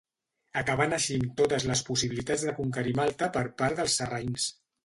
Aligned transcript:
Acabant 0.61 0.95
així 0.97 1.17
amb 1.17 1.35
totes 1.41 1.67
les 1.71 1.85
possibilitats 1.91 2.47
de 2.49 2.57
conquerir 2.63 2.97
Malta 3.03 3.31
per 3.39 3.47
part 3.63 3.83
dels 3.83 4.01
sarraïns. 4.03 4.53